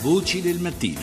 [0.00, 1.00] Voci del mattino.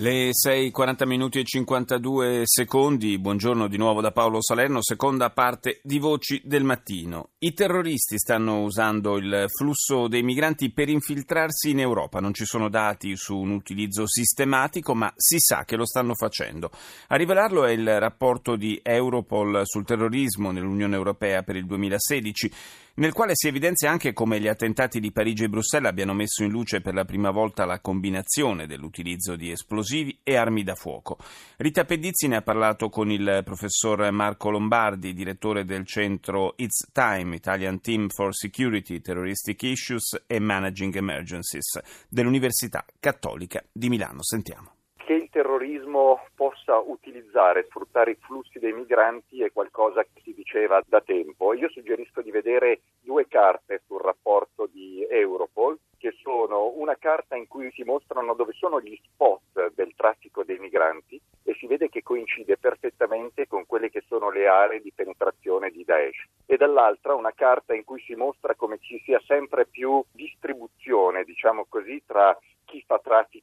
[0.00, 6.00] Le 6.40 minuti e 52 secondi, buongiorno di nuovo da Paolo Salerno, seconda parte di
[6.00, 7.30] Voci del Mattino.
[7.38, 12.68] I terroristi stanno usando il flusso dei migranti per infiltrarsi in Europa, non ci sono
[12.68, 16.70] dati su un utilizzo sistematico, ma si sa che lo stanno facendo.
[17.08, 22.52] A rivelarlo è il rapporto di Europol sul terrorismo nell'Unione Europea per il 2016
[22.98, 26.50] nel quale si evidenzia anche come gli attentati di Parigi e Bruxelles abbiano messo in
[26.50, 31.16] luce per la prima volta la combinazione dell'utilizzo di esplosivi e armi da fuoco.
[31.58, 37.36] Rita Pedizzi ne ha parlato con il professor Marco Lombardi, direttore del centro It's Time,
[37.36, 44.22] Italian Team for Security, Terroristic Issues e Managing Emergencies dell'Università Cattolica di Milano.
[44.22, 44.72] Sentiamo
[45.08, 46.20] che il terrorismo
[46.68, 51.54] possa utilizzare, sfruttare i flussi dei migranti è qualcosa che si diceva da tempo.
[51.54, 57.48] Io suggerisco di vedere due carte sul rapporto di Europol, che sono una carta in
[57.48, 62.02] cui si mostrano dove sono gli spot del traffico dei migranti e si vede che
[62.02, 66.26] coincide perfettamente con quelle che sono le aree di penetrazione di Daesh.
[66.46, 71.66] E dall'altra una carta in cui si mostra come ci sia sempre più distribuzione, diciamo
[71.68, 72.38] così, tra
[72.68, 72.98] chi fa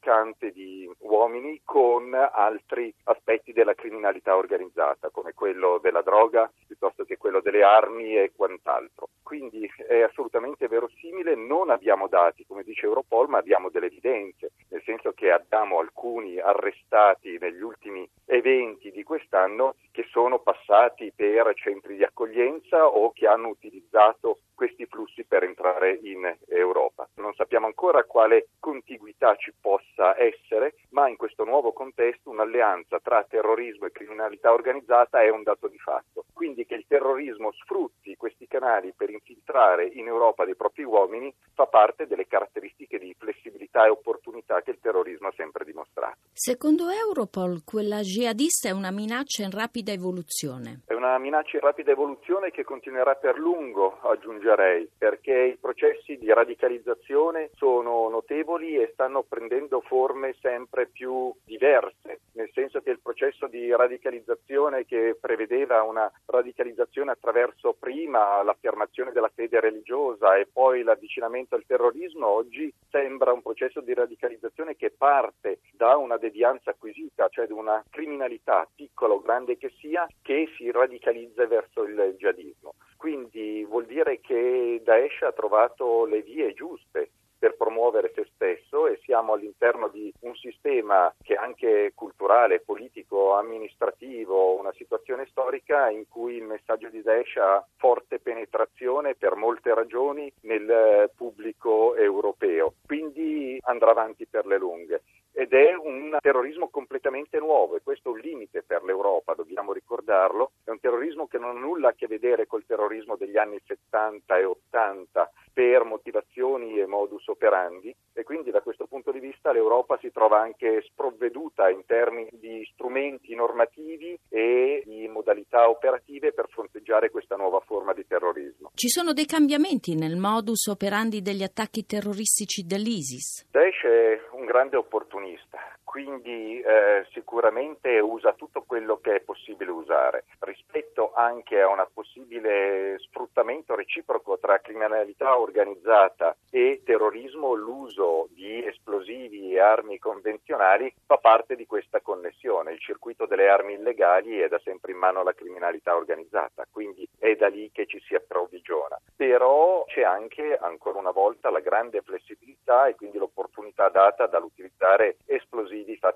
[0.06, 7.18] trafficante di uomini con altri aspetti della criminalità organizzata, come quello della droga piuttosto che
[7.18, 9.10] quello delle armi e quant'altro.
[9.24, 14.84] Quindi è assolutamente verosimile, non abbiamo dati, come dice Europol, ma abbiamo delle evidenze, nel
[14.84, 21.96] senso che abbiamo alcuni arrestati negli ultimi eventi di quest'anno che sono passati per centri
[21.96, 26.95] di accoglienza o che hanno utilizzato questi flussi per entrare in Europa.
[27.36, 33.88] Sappiamo ancora quale contiguità ci possa essere, ma in questo nuovo contesto un'alleanza tra terrorismo
[33.88, 36.24] e criminalità organizzata è un dato di fatto.
[36.32, 41.66] Quindi che il terrorismo sfrutti questi canali per infiltrare in Europa dei propri uomini fa
[41.68, 46.25] parte delle caratteristiche di flessibilità e opportunità che il terrorismo ha sempre dimostrato.
[46.38, 50.82] Secondo Europol, quella jihadista è una minaccia in rapida evoluzione.
[50.86, 56.28] È una minaccia in rapida evoluzione che continuerà per lungo, aggiungerei, perché i processi di
[56.34, 63.48] radicalizzazione sono notevoli e stanno prendendo forme sempre più diverse, nel senso che il processo
[63.48, 71.56] di radicalizzazione che prevedeva una radicalizzazione attraverso prima l'affermazione della fede religiosa e poi l'avvicinamento
[71.56, 77.46] al terrorismo, oggi sembra un processo di radicalizzazione che parte da una devianza acquisita, cioè
[77.46, 82.74] di una criminalità piccola o grande che sia, che si radicalizza verso il jihadismo.
[82.98, 89.00] Quindi vuol dire che Daesh ha trovato le vie giuste per promuovere se stesso e
[89.04, 96.08] siamo all'interno di un sistema che è anche culturale, politico, amministrativo, una situazione storica in
[96.08, 103.60] cui il messaggio di Daesh ha forte penetrazione per molte ragioni nel pubblico europeo, quindi
[103.66, 105.04] andrà avanti per le lunghe
[105.46, 110.52] ed è un terrorismo completamente nuovo e questo è un limite per l'Europa, dobbiamo ricordarlo,
[110.64, 114.38] è un terrorismo che non ha nulla a che vedere col terrorismo degli anni 70
[114.38, 119.98] e 80 per motivazioni e modus operandi e quindi da questo punto di vista l'Europa
[120.02, 127.12] si trova anche sprovveduta in termini di strumenti normativi e di modalità operative per fronteggiare
[127.12, 128.72] questa nuova forma di terrorismo.
[128.74, 133.48] Ci sono dei cambiamenti nel modus operandi degli attacchi terroristici dell'ISIS?
[133.52, 134.25] Daesh è
[134.56, 140.24] grande opportunista, quindi eh, sicuramente usa tutto quello che è possibile usare.
[140.40, 149.52] Rispetto anche a un possibile sfruttamento reciproco tra criminalità organizzata e terrorismo, l'uso di esplosivi
[149.52, 152.72] e armi convenzionali fa parte di questa connessione.
[152.72, 157.36] Il circuito delle armi illegali è da sempre in mano alla criminalità organizzata, quindi è
[157.36, 158.98] da lì che ci si approvvigiona.
[159.18, 165.98] Però c'è anche, ancora una volta, la grande flessibilità e quindi l'opportunità data dall'utilizzare esplosivi
[165.98, 166.15] fatti.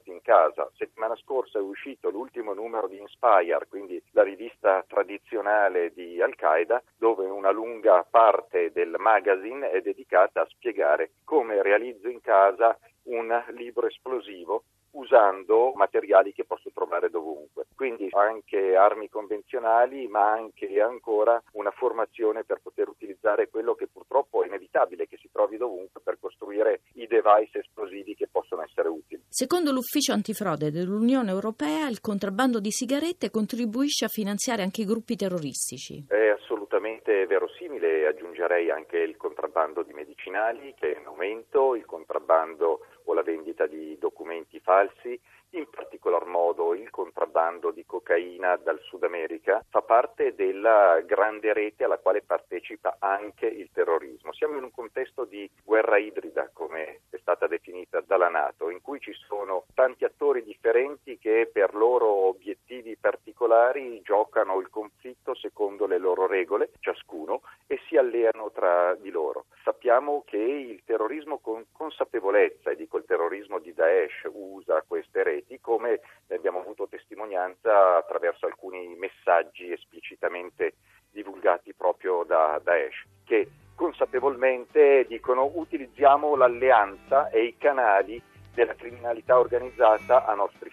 [0.80, 7.26] Settimana scorsa è uscito l'ultimo numero di Inspire, quindi la rivista tradizionale di Al-Qaeda, dove
[7.26, 12.80] una lunga parte del magazine è dedicata a spiegare come realizzo in casa
[13.10, 17.66] un libro esplosivo usando materiali che posso trovare dovunque.
[17.76, 24.44] Quindi anche armi convenzionali, ma anche ancora una formazione per poter utilizzare quello che purtroppo
[24.44, 29.24] è inevitabile che si trovi dovunque per costruire i device esplosivi che possono essere utili.
[29.30, 35.16] Secondo l'Ufficio antifrode dell'Unione Europea, il contrabbando di sigarette contribuisce a finanziare anche i gruppi
[35.16, 36.06] terroristici.
[36.08, 42.86] È assolutamente verosimile, aggiungerei anche il contrabbando di medicinali che è in aumento, il contrabbando
[43.10, 45.20] o la vendita di documenti falsi
[45.52, 51.86] in particolar modo il contrabbando di cocaina dal Sud America, fa parte della grande rete
[51.86, 54.32] alla quale partecipa anche il terrorismo.
[54.34, 59.00] Siamo in un contesto di guerra ibrida, come è stata definita dalla Nato, in cui
[59.00, 65.98] ci sono tanti attori differenti che per loro obiettivi particolari giocano il conflitto secondo le
[65.98, 69.46] loro regole, ciascuno, e si alleano tra di loro.
[69.90, 75.60] Sappiamo che il terrorismo con consapevolezza, e dico il terrorismo di Daesh, usa queste reti
[75.60, 80.76] come ne abbiamo avuto testimonianza attraverso alcuni messaggi esplicitamente
[81.10, 88.22] divulgati proprio da Daesh, che consapevolmente dicono utilizziamo l'alleanza e i canali
[88.54, 90.69] della criminalità organizzata a nostri